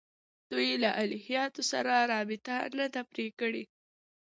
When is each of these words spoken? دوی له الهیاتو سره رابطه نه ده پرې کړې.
دوی 0.51 0.69
له 0.83 0.89
الهیاتو 1.03 1.61
سره 1.71 1.93
رابطه 2.13 2.55
نه 2.77 2.87
ده 2.93 3.01
پرې 3.11 3.27
کړې. 3.39 3.63